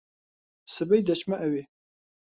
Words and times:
سبەی 0.75 1.01
دەچمە 1.07 1.37
ئەوێ. 1.43 1.63